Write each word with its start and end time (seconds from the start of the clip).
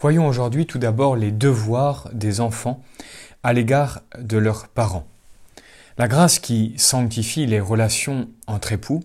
Voyons 0.00 0.26
aujourd'hui 0.26 0.64
tout 0.64 0.78
d'abord 0.78 1.14
les 1.14 1.30
devoirs 1.30 2.08
des 2.14 2.40
enfants 2.40 2.82
à 3.42 3.52
l'égard 3.52 4.00
de 4.18 4.38
leurs 4.38 4.68
parents. 4.68 5.06
La 5.98 6.08
grâce 6.08 6.38
qui 6.38 6.72
sanctifie 6.78 7.44
les 7.44 7.60
relations 7.60 8.30
entre 8.46 8.72
époux 8.72 9.02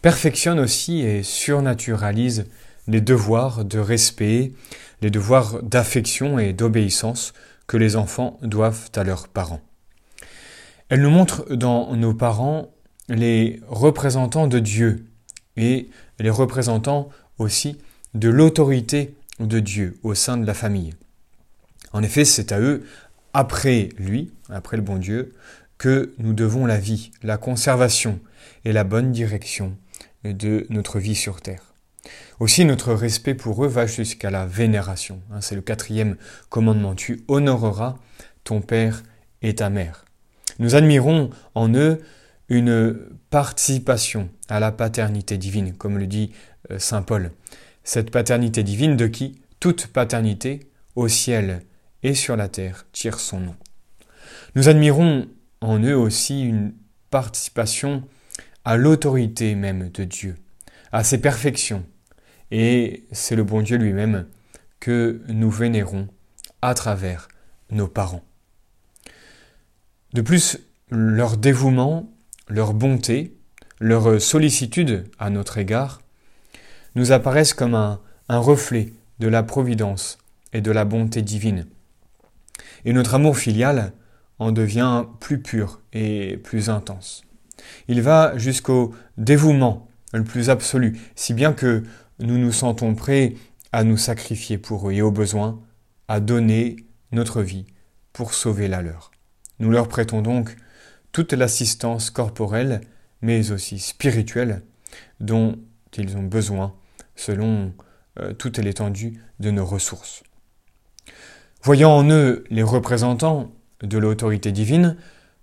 perfectionne 0.00 0.60
aussi 0.60 1.00
et 1.00 1.24
surnaturalise 1.24 2.46
les 2.86 3.00
devoirs 3.00 3.64
de 3.64 3.80
respect, 3.80 4.52
les 5.02 5.10
devoirs 5.10 5.60
d'affection 5.64 6.38
et 6.38 6.52
d'obéissance 6.52 7.32
que 7.66 7.76
les 7.76 7.96
enfants 7.96 8.38
doivent 8.42 8.90
à 8.94 9.02
leurs 9.02 9.26
parents. 9.26 9.60
Elle 10.88 11.02
nous 11.02 11.10
montre 11.10 11.52
dans 11.52 11.96
nos 11.96 12.14
parents 12.14 12.70
les 13.08 13.60
représentants 13.66 14.46
de 14.46 14.60
Dieu 14.60 15.04
et 15.56 15.88
les 16.20 16.30
représentants 16.30 17.08
aussi 17.38 17.76
de 18.14 18.28
l'autorité 18.28 19.16
de 19.40 19.60
Dieu 19.60 19.98
au 20.02 20.14
sein 20.14 20.36
de 20.36 20.46
la 20.46 20.54
famille. 20.54 20.94
En 21.92 22.02
effet, 22.02 22.24
c'est 22.24 22.52
à 22.52 22.60
eux, 22.60 22.84
après 23.32 23.90
lui, 23.98 24.32
après 24.48 24.76
le 24.76 24.82
bon 24.82 24.96
Dieu, 24.96 25.34
que 25.78 26.14
nous 26.18 26.32
devons 26.32 26.66
la 26.66 26.78
vie, 26.78 27.12
la 27.22 27.36
conservation 27.36 28.20
et 28.64 28.72
la 28.72 28.84
bonne 28.84 29.12
direction 29.12 29.76
de 30.24 30.66
notre 30.70 30.98
vie 30.98 31.14
sur 31.14 31.40
terre. 31.40 31.62
Aussi, 32.40 32.64
notre 32.64 32.92
respect 32.92 33.34
pour 33.34 33.64
eux 33.64 33.68
va 33.68 33.86
jusqu'à 33.86 34.30
la 34.30 34.46
vénération. 34.46 35.20
Hein, 35.32 35.40
c'est 35.40 35.54
le 35.54 35.60
quatrième 35.60 36.16
commandement. 36.48 36.94
Tu 36.94 37.24
honoreras 37.28 37.96
ton 38.44 38.60
père 38.60 39.02
et 39.42 39.54
ta 39.54 39.70
mère. 39.70 40.04
Nous 40.58 40.74
admirons 40.74 41.30
en 41.54 41.72
eux 41.74 42.00
une 42.48 42.98
participation 43.30 44.30
à 44.48 44.58
la 44.60 44.72
paternité 44.72 45.36
divine, 45.36 45.74
comme 45.74 45.98
le 45.98 46.06
dit 46.06 46.32
euh, 46.70 46.78
Saint 46.78 47.02
Paul. 47.02 47.30
Cette 47.88 48.10
paternité 48.10 48.62
divine 48.62 48.98
de 48.98 49.06
qui 49.06 49.40
toute 49.60 49.86
paternité 49.86 50.68
au 50.94 51.08
ciel 51.08 51.62
et 52.02 52.12
sur 52.12 52.36
la 52.36 52.46
terre 52.46 52.84
tire 52.92 53.18
son 53.18 53.40
nom. 53.40 53.54
Nous 54.54 54.68
admirons 54.68 55.26
en 55.62 55.78
eux 55.78 55.96
aussi 55.96 56.42
une 56.42 56.74
participation 57.08 58.06
à 58.66 58.76
l'autorité 58.76 59.54
même 59.54 59.88
de 59.88 60.04
Dieu, 60.04 60.36
à 60.92 61.02
ses 61.02 61.18
perfections. 61.18 61.82
Et 62.50 63.06
c'est 63.10 63.36
le 63.36 63.42
bon 63.42 63.62
Dieu 63.62 63.78
lui-même 63.78 64.26
que 64.80 65.22
nous 65.28 65.50
vénérons 65.50 66.08
à 66.60 66.74
travers 66.74 67.26
nos 67.70 67.88
parents. 67.88 68.22
De 70.12 70.20
plus, 70.20 70.58
leur 70.90 71.38
dévouement, 71.38 72.12
leur 72.48 72.74
bonté, 72.74 73.34
leur 73.80 74.20
sollicitude 74.20 75.08
à 75.18 75.30
notre 75.30 75.56
égard 75.56 76.02
nous 76.98 77.12
apparaissent 77.12 77.54
comme 77.54 77.74
un, 77.74 78.00
reflet 78.28 78.92
de 79.20 79.28
la 79.28 79.42
providence 79.42 80.18
et 80.52 80.60
de 80.60 80.70
la 80.70 80.84
bonté 80.84 81.22
divine. 81.22 81.66
Et 82.84 82.92
notre 82.92 83.14
amour 83.14 83.38
filial 83.38 83.92
en 84.38 84.52
devient 84.52 85.04
plus 85.20 85.40
pur 85.40 85.80
et 85.92 86.36
plus 86.38 86.68
intense. 86.68 87.22
Il 87.86 88.02
va 88.02 88.36
jusqu'au 88.36 88.94
dévouement 89.16 89.88
le 90.12 90.24
plus 90.24 90.50
absolu, 90.50 90.98
si 91.14 91.34
bien 91.34 91.52
que 91.52 91.84
nous 92.18 92.36
nous 92.36 92.52
sentons 92.52 92.94
prêts 92.94 93.34
à 93.72 93.84
nous 93.84 93.96
sacrifier 93.96 94.58
pour 94.58 94.88
eux 94.88 94.92
et 94.92 95.02
au 95.02 95.10
besoin 95.10 95.60
à 96.08 96.20
donner 96.20 96.76
notre 97.12 97.42
vie 97.42 97.66
pour 98.12 98.34
sauver 98.34 98.68
la 98.68 98.82
leur. 98.82 99.10
Nous 99.60 99.70
leur 99.70 99.88
prêtons 99.88 100.22
donc 100.22 100.56
toute 101.12 101.32
l'assistance 101.32 102.10
corporelle, 102.10 102.80
mais 103.22 103.50
aussi 103.50 103.78
spirituelle, 103.78 104.62
dont 105.20 105.58
ils 105.96 106.16
ont 106.16 106.22
besoin 106.22 106.74
selon 107.18 107.74
euh, 108.20 108.32
toute 108.32 108.58
l'étendue 108.58 109.20
de 109.40 109.50
nos 109.50 109.66
ressources. 109.66 110.22
Voyant 111.62 111.90
en 111.90 112.08
eux 112.10 112.44
les 112.48 112.62
représentants 112.62 113.52
de 113.82 113.98
l'autorité 113.98 114.52
divine, 114.52 114.96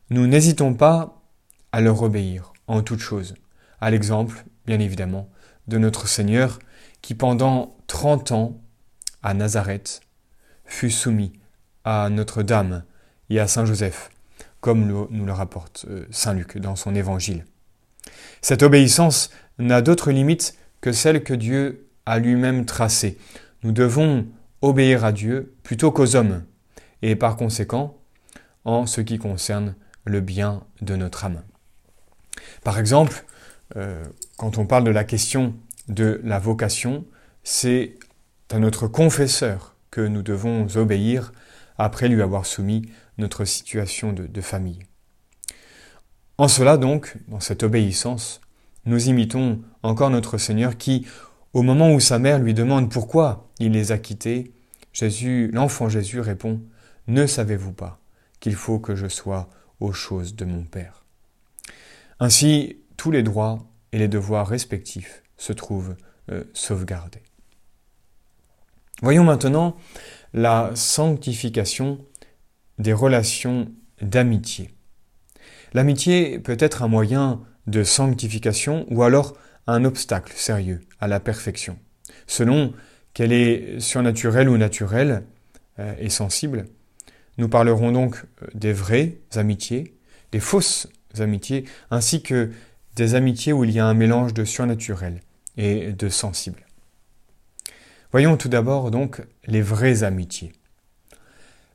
nous 0.09 0.25
n'hésitons 0.25 0.73
pas 0.73 1.21
à 1.71 1.81
leur 1.81 2.01
obéir 2.01 2.53
en 2.67 2.81
toutes 2.81 3.01
choses, 3.01 3.35
à 3.81 3.91
l'exemple, 3.91 4.45
bien 4.65 4.79
évidemment, 4.79 5.29
de 5.67 5.77
notre 5.77 6.07
Seigneur 6.07 6.59
qui 7.01 7.13
pendant 7.13 7.75
trente 7.87 8.31
ans, 8.31 8.61
à 9.21 9.33
Nazareth, 9.33 10.01
fut 10.63 10.91
soumis 10.91 11.33
à 11.83 12.09
Notre-Dame 12.09 12.83
et 13.29 13.39
à 13.39 13.47
Saint 13.47 13.65
Joseph, 13.65 14.09
comme 14.61 14.87
nous 14.87 15.25
le 15.25 15.33
rapporte 15.33 15.85
euh, 15.89 16.05
Saint 16.09 16.33
Luc 16.33 16.57
dans 16.57 16.75
son 16.75 16.95
évangile. 16.95 17.45
Cette 18.41 18.63
obéissance 18.63 19.29
n'a 19.59 19.81
d'autre 19.81 20.11
limite 20.11 20.55
que 20.81 20.91
celle 20.91 21.23
que 21.23 21.33
Dieu 21.33 21.87
a 22.05 22.19
lui-même 22.19 22.65
tracée. 22.65 23.17
Nous 23.63 23.71
devons 23.71 24.27
obéir 24.61 25.05
à 25.05 25.11
Dieu 25.11 25.55
plutôt 25.63 25.91
qu'aux 25.91 26.15
hommes, 26.15 26.43
et 27.01 27.15
par 27.15 27.35
conséquent, 27.35 27.97
en 28.63 28.85
ce 28.85 29.01
qui 29.01 29.17
concerne 29.17 29.75
le 30.05 30.21
bien 30.21 30.63
de 30.81 30.95
notre 30.95 31.25
âme. 31.25 31.41
Par 32.63 32.79
exemple, 32.79 33.25
euh, 33.75 34.03
quand 34.37 34.57
on 34.57 34.65
parle 34.65 34.83
de 34.83 34.91
la 34.91 35.03
question 35.03 35.55
de 35.87 36.19
la 36.23 36.39
vocation, 36.39 37.05
c'est 37.43 37.97
à 38.51 38.59
notre 38.59 38.87
confesseur 38.87 39.75
que 39.91 40.01
nous 40.01 40.21
devons 40.21 40.67
obéir 40.75 41.31
après 41.77 42.07
lui 42.07 42.21
avoir 42.21 42.45
soumis 42.45 42.89
notre 43.17 43.45
situation 43.45 44.13
de, 44.13 44.41
famille. 44.41 44.79
En 46.37 46.47
cela 46.47 46.77
donc, 46.77 47.17
dans 47.27 47.39
cette 47.39 47.63
obéissance, 47.63 48.41
nous 48.85 49.09
imitons 49.09 49.61
encore 49.83 50.09
notre 50.09 50.37
Seigneur 50.37 50.77
qui, 50.77 51.05
au 51.53 51.61
moment 51.61 51.93
où 51.93 51.99
sa 51.99 52.19
mère 52.19 52.39
lui 52.39 52.53
demande 52.53 52.91
pourquoi 52.91 53.49
il 53.59 53.71
les 53.71 53.91
a 53.91 53.97
quittés, 53.97 54.53
Jésus, 54.93 55.49
l'enfant 55.53 55.89
Jésus 55.89 56.19
répond 56.19 56.61
Ne 57.07 57.27
savez-vous 57.27 57.73
pas 57.73 57.99
qu'il 58.39 58.55
faut 58.55 58.79
que 58.79 58.95
je 58.95 59.07
sois 59.07 59.49
aux 59.79 59.93
choses 59.93 60.35
de 60.35 60.45
mon 60.45 60.63
Père? 60.63 61.05
Ainsi, 62.19 62.77
tous 62.97 63.11
les 63.11 63.23
droits 63.23 63.59
et 63.91 63.97
les 63.97 64.07
devoirs 64.07 64.47
respectifs 64.47 65.23
se 65.37 65.53
trouvent 65.53 65.95
euh, 66.31 66.43
sauvegardés. 66.53 67.23
Voyons 69.01 69.25
maintenant 69.25 69.75
la 70.33 70.71
sanctification 70.75 71.99
des 72.79 72.93
relations 72.93 73.71
d'amitié. 74.01 74.73
L'amitié 75.73 76.39
peut 76.39 76.57
être 76.59 76.83
un 76.83 76.87
moyen 76.87 77.41
de 77.67 77.83
sanctification 77.83 78.85
ou 78.89 79.03
alors 79.03 79.35
un 79.67 79.85
obstacle 79.85 80.33
sérieux 80.35 80.81
à 80.99 81.07
la 81.07 81.19
perfection, 81.19 81.77
selon 82.27 82.73
qu'elle 83.13 83.31
est 83.31 83.79
surnaturelle 83.79 84.49
ou 84.49 84.57
naturelle 84.57 85.23
euh, 85.79 85.93
et 85.99 86.09
sensible. 86.09 86.67
Nous 87.37 87.49
parlerons 87.49 87.91
donc 87.91 88.23
euh, 88.43 88.47
des 88.53 88.73
vraies 88.73 89.17
amitiés, 89.35 89.95
des 90.31 90.39
fausses 90.39 90.87
amitiés, 91.17 91.65
ainsi 91.91 92.21
que 92.21 92.51
des 92.95 93.15
amitiés 93.15 93.53
où 93.53 93.63
il 93.63 93.71
y 93.71 93.79
a 93.79 93.85
un 93.85 93.93
mélange 93.93 94.33
de 94.33 94.45
surnaturel 94.45 95.21
et 95.57 95.91
de 95.91 96.09
sensible. 96.09 96.65
Voyons 98.11 98.37
tout 98.37 98.49
d'abord 98.49 98.91
donc 98.91 99.21
les 99.47 99.61
vraies 99.61 100.03
amitiés. 100.03 100.53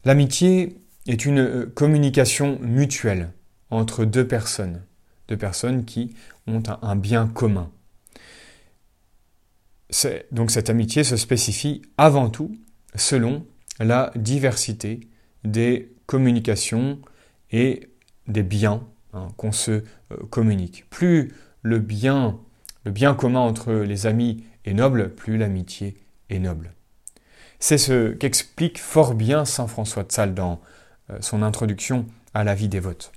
L'amitié 0.05 0.79
est 1.07 1.25
une 1.25 1.41
euh, 1.41 1.67
communication 1.75 2.59
mutuelle 2.61 3.31
entre 3.71 4.05
deux 4.05 4.27
personnes, 4.27 4.83
deux 5.31 5.37
personnes 5.37 5.85
qui 5.85 6.15
ont 6.47 6.63
un 6.83 6.97
bien 6.97 7.27
commun. 7.29 7.71
Donc 10.33 10.51
cette 10.51 10.71
amitié 10.71 11.05
se 11.05 11.17
spécifie 11.17 11.83
avant 11.97 12.29
tout 12.29 12.55
selon 12.95 13.47
la 13.79 14.13
diversité 14.17 15.01
des 15.45 15.93
communications 16.07 16.99
et 17.51 17.89
des 18.27 18.43
biens 18.43 18.83
hein, 19.15 19.29
qu'on 19.37 19.53
se 19.53 19.71
euh, 19.71 19.83
communique. 20.29 20.89
Plus 20.91 21.33
le 21.63 21.79
bien, 21.79 22.39
le 22.85 22.91
bien 22.91 23.15
commun 23.15 23.41
entre 23.41 23.73
les 23.73 24.07
amis 24.07 24.45
est 24.65 24.75
noble, 24.75 25.15
plus 25.15 25.39
l'amitié 25.39 25.97
est 26.29 26.39
noble. 26.39 26.73
C'est 27.59 27.79
ce 27.79 28.13
qu'explique 28.13 28.79
fort 28.79 29.15
bien 29.15 29.45
saint 29.45 29.67
François 29.67 30.05
de 30.05 30.13
Sales 30.13 30.35
dans 30.35 30.61
euh, 31.11 31.19
son 31.21 31.43
introduction 31.43 32.07
à 32.35 32.45
la 32.45 32.55
vie 32.55 32.69
dévote. 32.69 33.13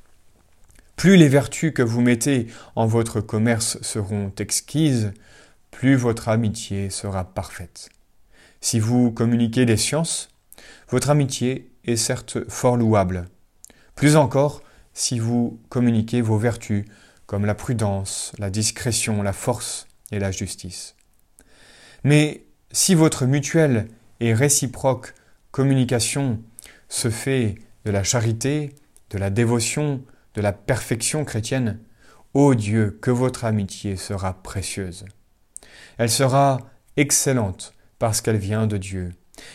Plus 1.03 1.17
les 1.17 1.27
vertus 1.27 1.73
que 1.73 1.81
vous 1.81 1.99
mettez 1.99 2.47
en 2.77 2.85
votre 2.85 3.19
commerce 3.19 3.77
seront 3.81 4.31
exquises, 4.39 5.11
plus 5.69 5.95
votre 5.95 6.29
amitié 6.29 6.89
sera 6.89 7.25
parfaite. 7.25 7.89
Si 8.61 8.79
vous 8.79 9.11
communiquez 9.11 9.65
des 9.65 9.75
sciences, 9.75 10.29
votre 10.87 11.09
amitié 11.09 11.69
est 11.83 11.97
certes 11.97 12.49
fort 12.49 12.77
louable. 12.77 13.25
Plus 13.95 14.15
encore, 14.15 14.61
si 14.93 15.19
vous 15.19 15.59
communiquez 15.67 16.21
vos 16.21 16.37
vertus 16.37 16.85
comme 17.25 17.45
la 17.45 17.53
prudence, 17.53 18.31
la 18.39 18.49
discrétion, 18.49 19.21
la 19.23 19.33
force 19.33 19.87
et 20.13 20.19
la 20.19 20.31
justice. 20.31 20.95
Mais 22.05 22.45
si 22.71 22.95
votre 22.95 23.25
mutuelle 23.25 23.89
et 24.21 24.33
réciproque 24.33 25.15
communication 25.51 26.39
se 26.87 27.09
fait 27.09 27.55
de 27.83 27.91
la 27.91 28.03
charité, 28.03 28.73
de 29.09 29.17
la 29.17 29.29
dévotion, 29.29 30.01
de 30.33 30.41
la 30.41 30.53
perfection 30.53 31.25
chrétienne, 31.25 31.79
ô 32.33 32.55
Dieu, 32.55 32.97
que 33.01 33.11
votre 33.11 33.45
amitié 33.45 33.95
sera 33.95 34.41
précieuse. 34.41 35.05
Elle 35.97 36.09
sera 36.09 36.59
excellente 36.97 37.73
parce 37.99 38.21
qu'elle 38.21 38.37
vient 38.37 38.67
de 38.67 38.77
Dieu, 38.77 39.13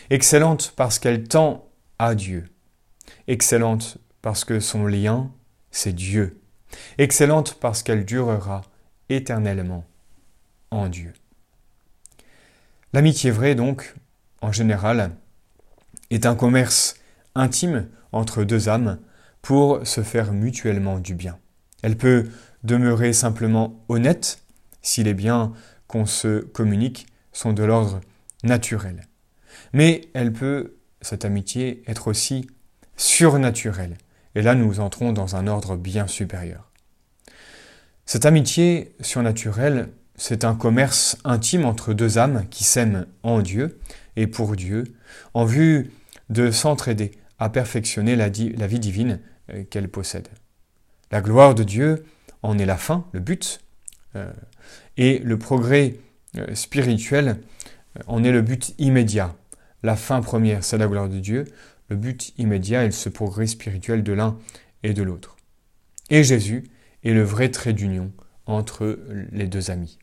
excellente 0.09 0.73
parce 0.75 0.99
qu'elle 0.99 1.27
tend 1.27 1.69
à 1.97 2.15
Dieu, 2.15 2.45
excellente 3.27 3.97
parce 4.21 4.45
que 4.45 4.59
son 4.59 4.85
lien, 4.85 5.31
c'est 5.71 5.93
Dieu, 5.93 6.41
excellente 6.97 7.55
parce 7.59 7.83
qu'elle 7.83 8.05
durera 8.05 8.61
éternellement 9.09 9.85
en 10.71 10.87
Dieu. 10.87 11.13
L'amitié 12.93 13.31
vraie, 13.31 13.55
donc, 13.55 13.95
en 14.41 14.51
général, 14.51 15.11
est 16.09 16.25
un 16.25 16.35
commerce 16.35 16.95
intime 17.35 17.87
entre 18.11 18.43
deux 18.43 18.69
âmes 18.69 18.99
pour 19.41 19.85
se 19.85 20.01
faire 20.01 20.33
mutuellement 20.33 20.99
du 20.99 21.15
bien. 21.15 21.37
Elle 21.81 21.97
peut 21.97 22.27
demeurer 22.63 23.13
simplement 23.13 23.83
honnête 23.87 24.43
si 24.81 25.03
les 25.03 25.13
biens 25.13 25.53
qu'on 25.87 26.05
se 26.05 26.39
communique 26.39 27.07
sont 27.31 27.53
de 27.53 27.63
l'ordre 27.63 28.01
naturel. 28.43 29.07
Mais 29.73 30.09
elle 30.13 30.33
peut, 30.33 30.75
cette 31.01 31.25
amitié, 31.25 31.83
être 31.87 32.07
aussi 32.07 32.47
surnaturelle. 32.97 33.97
Et 34.35 34.41
là, 34.41 34.55
nous 34.55 34.79
entrons 34.79 35.13
dans 35.13 35.35
un 35.35 35.47
ordre 35.47 35.75
bien 35.75 36.07
supérieur. 36.07 36.69
Cette 38.05 38.25
amitié 38.25 38.95
surnaturelle, 39.01 39.89
c'est 40.15 40.43
un 40.43 40.55
commerce 40.55 41.17
intime 41.23 41.65
entre 41.65 41.93
deux 41.93 42.17
âmes 42.17 42.45
qui 42.49 42.63
s'aiment 42.63 43.05
en 43.23 43.41
Dieu 43.41 43.79
et 44.15 44.27
pour 44.27 44.55
Dieu, 44.55 44.83
en 45.33 45.45
vue 45.45 45.91
de 46.29 46.51
s'entraider 46.51 47.11
à 47.39 47.49
perfectionner 47.49 48.15
la, 48.15 48.29
vie 48.29 48.79
divine 48.79 49.19
qu'elle 49.69 49.89
possède. 49.89 50.27
La 51.11 51.21
gloire 51.21 51.55
de 51.55 51.63
Dieu 51.63 52.05
en 52.43 52.57
est 52.57 52.65
la 52.65 52.77
fin, 52.77 53.05
le 53.11 53.19
but, 53.19 53.61
euh, 54.15 54.31
et 54.97 55.19
le 55.19 55.37
progrès 55.37 55.95
euh, 56.37 56.53
spirituel 56.55 57.37
en 58.07 58.23
est 58.23 58.31
le 58.31 58.41
but 58.41 58.73
immédiat. 58.77 59.35
La 59.83 59.95
fin 59.95 60.21
première, 60.21 60.63
c'est 60.63 60.77
la 60.77 60.87
gloire 60.87 61.09
de 61.09 61.19
Dieu. 61.19 61.45
Le 61.89 61.95
but 61.95 62.33
immédiat 62.37 62.85
est 62.85 62.91
ce 62.91 63.09
progrès 63.09 63.47
spirituel 63.47 64.03
de 64.03 64.13
l'un 64.13 64.37
et 64.83 64.93
de 64.93 65.03
l'autre. 65.03 65.37
Et 66.09 66.23
Jésus 66.23 66.69
est 67.03 67.13
le 67.13 67.23
vrai 67.23 67.49
trait 67.49 67.73
d'union 67.73 68.11
entre 68.45 68.99
les 69.31 69.47
deux 69.47 69.71
amis. 69.71 69.97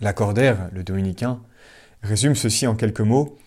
L'accordaire, 0.00 0.68
le 0.72 0.82
dominicain, 0.82 1.42
résume 2.02 2.34
ceci 2.34 2.66
en 2.66 2.74
quelques 2.74 3.00
mots. 3.00 3.38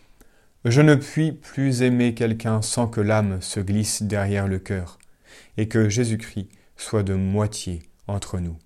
Je 0.66 0.82
ne 0.82 0.96
puis 0.96 1.32
plus 1.32 1.84
aimer 1.84 2.16
quelqu'un 2.16 2.64
sans 2.64 2.88
que 2.88 3.00
l'âme 3.00 3.40
se 3.40 3.60
glisse 3.60 4.02
derrière 4.02 4.48
le 4.48 4.58
cœur, 4.58 4.98
et 5.58 5.68
que 5.68 5.90
Jésus-Christ 5.90 6.50
soit 6.76 7.04
de 7.04 7.14
moitié 7.14 7.84
entre 8.08 8.40
nous. 8.40 8.58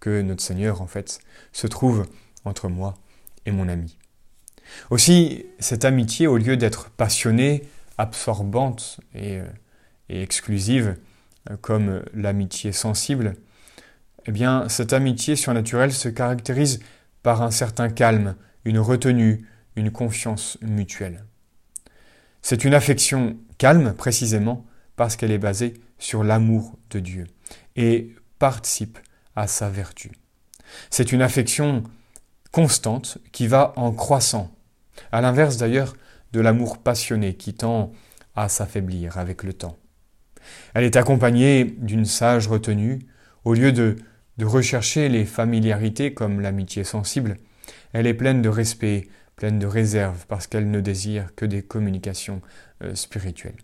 Que 0.00 0.20
notre 0.20 0.42
Seigneur, 0.42 0.82
en 0.82 0.88
fait, 0.88 1.20
se 1.52 1.68
trouve 1.68 2.08
entre 2.44 2.68
moi 2.68 2.94
et 3.46 3.52
mon 3.52 3.68
ami. 3.68 3.96
Aussi, 4.90 5.46
cette 5.60 5.84
amitié, 5.84 6.26
au 6.26 6.38
lieu 6.38 6.56
d'être 6.56 6.90
passionnée, 6.90 7.62
absorbante 7.98 8.98
et, 9.14 9.38
euh, 9.38 9.46
exclusive, 10.08 10.96
euh, 11.50 11.56
comme 11.60 12.02
l'amitié 12.14 12.72
sensible, 12.72 13.34
eh 14.26 14.32
bien, 14.32 14.68
cette 14.68 14.92
amitié 14.92 15.36
surnaturelle 15.36 15.92
se 15.92 16.08
caractérise 16.08 16.80
par 17.22 17.42
un 17.42 17.52
certain 17.52 17.90
calme, 17.90 18.34
une 18.64 18.80
retenue, 18.80 19.46
une 19.76 19.92
confiance 19.92 20.58
mutuelle. 20.60 21.24
C'est 22.46 22.66
une 22.66 22.74
affection 22.74 23.38
calme, 23.56 23.94
précisément, 23.94 24.66
parce 24.96 25.16
qu'elle 25.16 25.30
est 25.30 25.38
basée 25.38 25.72
sur 25.98 26.22
l'amour 26.22 26.76
de 26.90 27.00
Dieu 27.00 27.26
et 27.74 28.14
participe 28.38 28.98
à 29.34 29.46
sa 29.46 29.70
vertu. 29.70 30.12
C'est 30.90 31.12
une 31.12 31.22
affection 31.22 31.84
constante 32.52 33.16
qui 33.32 33.46
va 33.46 33.72
en 33.76 33.92
croissant, 33.92 34.54
à 35.10 35.22
l'inverse 35.22 35.56
d'ailleurs 35.56 35.96
de 36.34 36.40
l'amour 36.40 36.76
passionné 36.76 37.32
qui 37.32 37.54
tend 37.54 37.92
à 38.36 38.50
s'affaiblir 38.50 39.16
avec 39.16 39.42
le 39.42 39.54
temps. 39.54 39.78
Elle 40.74 40.84
est 40.84 40.96
accompagnée 40.96 41.64
d'une 41.64 42.04
sage 42.04 42.46
retenue, 42.46 42.98
au 43.44 43.54
lieu 43.54 43.72
de, 43.72 43.96
de 44.36 44.44
rechercher 44.44 45.08
les 45.08 45.24
familiarités 45.24 46.12
comme 46.12 46.42
l'amitié 46.42 46.84
sensible, 46.84 47.38
elle 47.94 48.06
est 48.06 48.12
pleine 48.12 48.42
de 48.42 48.50
respect, 48.50 49.08
pleine 49.36 49.58
de 49.58 49.66
réserve, 49.66 50.26
parce 50.26 50.46
qu'elle 50.46 50.70
ne 50.70 50.80
désire 50.80 51.34
que 51.34 51.44
des 51.44 51.62
communications 51.62 52.40
euh, 52.82 52.94
spirituelles. 52.94 53.56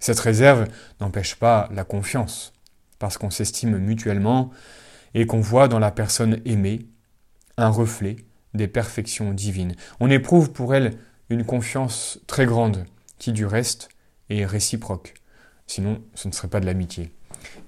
Cette 0.00 0.20
réserve 0.20 0.68
n'empêche 1.00 1.36
pas 1.36 1.68
la 1.72 1.84
confiance, 1.84 2.52
parce 2.98 3.18
qu'on 3.18 3.30
s'estime 3.30 3.78
mutuellement 3.78 4.50
et 5.14 5.26
qu'on 5.26 5.40
voit 5.40 5.68
dans 5.68 5.78
la 5.78 5.90
personne 5.90 6.40
aimée 6.44 6.86
un 7.56 7.68
reflet 7.68 8.16
des 8.54 8.68
perfections 8.68 9.32
divines. 9.32 9.74
On 10.00 10.10
éprouve 10.10 10.52
pour 10.52 10.74
elle 10.74 10.98
une 11.30 11.44
confiance 11.44 12.20
très 12.26 12.46
grande 12.46 12.84
qui 13.18 13.32
du 13.32 13.46
reste 13.46 13.88
est 14.30 14.44
réciproque. 14.44 15.14
Sinon, 15.66 16.02
ce 16.14 16.28
ne 16.28 16.32
serait 16.32 16.48
pas 16.48 16.60
de 16.60 16.66
l'amitié. 16.66 17.10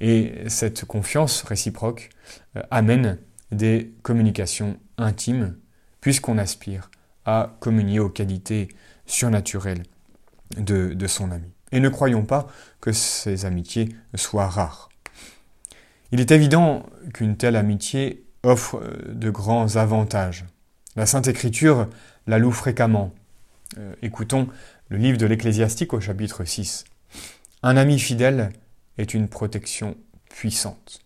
Et 0.01 0.35
cette 0.49 0.85
confiance 0.85 1.43
réciproque 1.43 2.11
euh, 2.57 2.63
amène 2.71 3.19
des 3.53 3.95
communications 4.03 4.79
intimes, 4.99 5.57
puisqu'on 6.01 6.39
aspire 6.39 6.91
à 7.27 7.57
communier 7.61 7.99
aux 8.01 8.09
qualités 8.09 8.69
surnaturelles 9.05 9.83
de, 10.57 11.07
son 11.07 11.31
ami. 11.31 11.53
Et 11.73 11.81
ne 11.81 11.89
croyons 11.89 12.25
pas 12.25 12.47
que 12.81 12.93
ces 12.93 13.45
amitiés 13.45 13.89
soient 14.15 14.49
rares. 14.49 14.89
Il 16.13 16.21
est 16.21 16.31
évident 16.31 16.87
qu'une 17.13 17.37
telle 17.37 17.57
amitié 17.57 18.25
offre 18.45 18.81
de 19.09 19.29
grands 19.29 19.77
avantages. 19.77 20.45
La 20.95 21.05
Sainte 21.05 21.27
Écriture 21.27 21.89
la 22.29 22.39
loue 22.39 22.53
fréquemment. 22.53 23.13
Euh, 23.79 23.95
écoutons 24.03 24.49
le 24.89 24.97
livre 24.99 25.19
de 25.19 25.27
l'Ecclésiastique 25.27 25.93
au 25.93 26.01
chapitre 26.01 26.45
6. 26.45 26.85
Un 27.65 27.77
ami 27.77 27.99
fidèle 27.99 28.51
est 28.99 29.15
une 29.15 29.29
protection 29.29 29.97
puissante. 30.31 31.01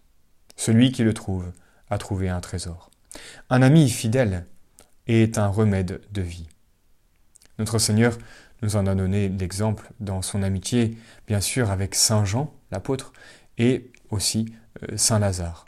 Celui 0.56 0.92
qui 0.92 1.02
le 1.02 1.14
trouve 1.14 1.50
a 1.88 1.96
trouvé 1.96 2.28
un 2.28 2.40
trésor. 2.40 2.90
Un 3.48 3.62
ami 3.62 3.88
fidèle 3.88 4.44
est 5.06 5.38
un 5.38 5.48
remède 5.48 6.00
de 6.12 6.22
vie. 6.22 6.48
Notre 7.58 7.78
Seigneur 7.78 8.16
nous 8.62 8.76
en 8.76 8.86
a 8.86 8.94
donné 8.94 9.28
l'exemple 9.28 9.90
dans 10.00 10.22
son 10.22 10.42
amitié, 10.42 10.96
bien 11.26 11.40
sûr, 11.40 11.70
avec 11.70 11.94
Saint 11.94 12.24
Jean, 12.24 12.52
l'apôtre, 12.70 13.12
et 13.58 13.90
aussi 14.10 14.52
euh, 14.82 14.96
Saint 14.96 15.18
Lazare. 15.18 15.66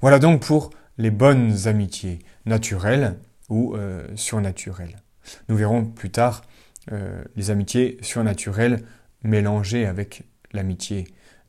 Voilà 0.00 0.18
donc 0.18 0.42
pour 0.42 0.70
les 0.98 1.10
bonnes 1.10 1.66
amitiés, 1.66 2.20
naturelles 2.46 3.18
ou 3.48 3.74
euh, 3.74 4.06
surnaturelles. 4.16 4.96
Nous 5.48 5.56
verrons 5.56 5.84
plus 5.84 6.10
tard 6.10 6.42
euh, 6.92 7.22
les 7.36 7.50
amitiés 7.50 7.98
surnaturelles 8.02 8.84
mélangées 9.22 9.86
avec 9.86 10.22
l'amitié 10.52 11.06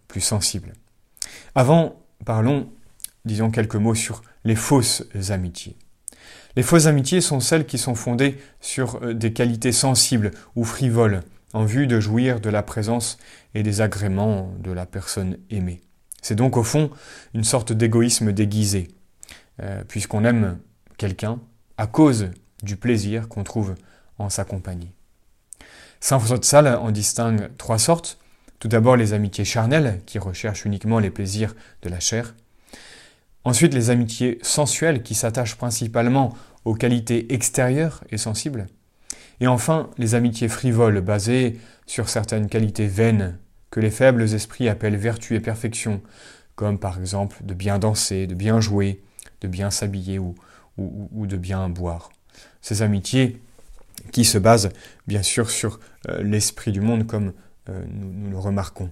plus 0.07 0.21
sensible. 0.21 0.73
Avant, 1.55 2.01
parlons, 2.25 2.69
disons 3.25 3.49
quelques 3.49 3.75
mots 3.75 3.95
sur 3.95 4.21
les 4.43 4.55
fausses 4.55 5.03
amitiés. 5.29 5.75
Les 6.55 6.63
fausses 6.63 6.85
amitiés 6.85 7.21
sont 7.21 7.39
celles 7.39 7.65
qui 7.65 7.77
sont 7.77 7.95
fondées 7.95 8.37
sur 8.59 9.01
euh, 9.03 9.13
des 9.13 9.33
qualités 9.33 9.71
sensibles 9.71 10.31
ou 10.55 10.63
frivoles, 10.63 11.21
en 11.53 11.65
vue 11.65 11.87
de 11.87 11.99
jouir 11.99 12.39
de 12.39 12.49
la 12.49 12.63
présence 12.63 13.17
et 13.53 13.63
des 13.63 13.81
agréments 13.81 14.53
de 14.59 14.71
la 14.71 14.85
personne 14.85 15.37
aimée. 15.49 15.81
C'est 16.21 16.35
donc 16.35 16.57
au 16.57 16.63
fond 16.63 16.91
une 17.33 17.43
sorte 17.43 17.73
d'égoïsme 17.73 18.31
déguisé, 18.31 18.89
euh, 19.61 19.83
puisqu'on 19.87 20.23
aime 20.23 20.59
quelqu'un 20.97 21.39
à 21.77 21.87
cause 21.87 22.29
du 22.63 22.75
plaisir 22.75 23.27
qu'on 23.27 23.43
trouve 23.43 23.75
en 24.17 24.29
sa 24.29 24.45
compagnie. 24.45 24.91
Saint 25.99 26.19
François 26.19 26.37
de 26.37 26.45
Sales 26.45 26.75
en 26.75 26.91
distingue 26.91 27.49
trois 27.57 27.79
sortes. 27.79 28.17
Tout 28.59 28.67
d'abord 28.67 28.95
les 28.95 29.13
amitiés 29.13 29.45
charnelles, 29.45 30.01
qui 30.05 30.19
recherchent 30.19 30.65
uniquement 30.65 30.99
les 30.99 31.09
plaisirs 31.09 31.55
de 31.81 31.89
la 31.89 31.99
chair. 31.99 32.35
Ensuite 33.43 33.73
les 33.73 33.89
amitiés 33.89 34.39
sensuelles, 34.41 35.03
qui 35.03 35.15
s'attachent 35.15 35.55
principalement 35.55 36.35
aux 36.65 36.75
qualités 36.75 37.33
extérieures 37.33 38.03
et 38.09 38.17
sensibles. 38.17 38.67
Et 39.39 39.47
enfin 39.47 39.89
les 39.97 40.15
amitiés 40.15 40.47
frivoles, 40.47 41.01
basées 41.01 41.59
sur 41.87 42.09
certaines 42.09 42.47
qualités 42.47 42.87
vaines, 42.87 43.37
que 43.71 43.79
les 43.79 43.89
faibles 43.89 44.21
esprits 44.21 44.69
appellent 44.69 44.97
vertu 44.97 45.35
et 45.35 45.39
perfection, 45.39 46.01
comme 46.55 46.77
par 46.77 46.99
exemple 46.99 47.37
de 47.43 47.53
bien 47.53 47.79
danser, 47.79 48.27
de 48.27 48.35
bien 48.35 48.61
jouer, 48.61 49.01
de 49.39 49.47
bien 49.47 49.71
s'habiller 49.71 50.19
ou, 50.19 50.35
de 50.77 51.37
bien 51.37 51.69
boire. 51.69 52.11
Ces 52.61 52.81
amitiés 52.81 53.41
qui 54.11 54.25
se 54.25 54.37
basent 54.37 54.69
bien 55.07 55.23
sûr 55.23 55.49
sur 55.49 55.79
euh, 56.09 56.21
l'esprit 56.23 56.71
du 56.71 56.81
monde 56.81 57.07
comme 57.07 57.33
euh, 57.69 57.83
nous, 57.87 58.29
le 58.29 58.37
remarquons. 58.37 58.89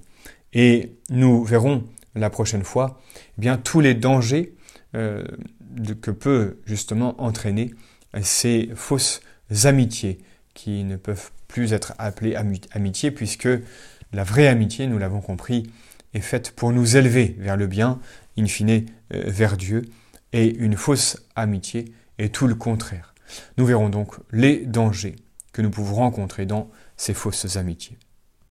Et 0.54 0.96
nous 1.10 1.44
verrons 1.44 1.84
la 2.16 2.30
prochaine 2.30 2.64
fois 2.64 3.02
eh 3.38 3.42
bien 3.42 3.58
tous 3.58 3.80
les 3.80 3.94
dangers 3.94 4.56
euh, 4.96 5.24
que 6.02 6.12
peut 6.12 6.60
justement 6.66 7.22
entraîner 7.22 7.74
ces 8.22 8.72
fausses 8.76 9.22
amitiés 9.64 10.20
qui 10.54 10.84
ne 10.84 10.96
peuvent 10.96 11.32
plus 11.48 11.74
être 11.74 11.94
appelées 11.98 12.36
amitiés 12.72 13.12
puisque 13.12 13.50
la 14.14 14.24
vraie 14.24 14.48
amitié, 14.48 14.88
nous 14.88 14.98
l'avons 14.98 15.22
compris, 15.22 15.70
est 16.14 16.22
faite 16.22 16.52
pour 16.52 16.72
nous 16.72 16.98
élever 16.98 17.36
vers 17.38 17.58
le 17.58 17.68
bien, 17.68 18.00
in 18.38 18.48
fine 18.48 18.86
vers 19.12 19.58
Dieu, 19.58 19.84
et 20.34 20.56
une 20.56 20.76
fausse 20.76 21.18
amitié 21.36 21.94
est 22.18 22.34
tout 22.34 22.48
le 22.48 22.56
contraire. 22.56 23.14
Nous 23.58 23.66
verrons 23.66 23.90
donc 23.90 24.16
les 24.32 24.66
dangers 24.66 25.16
que 25.54 25.62
nous 25.62 25.70
pouvons 25.70 25.96
rencontrer 25.96 26.46
dans 26.46 26.70
ces 26.98 27.14
fausses 27.14 27.56
amitiés. 27.58 27.98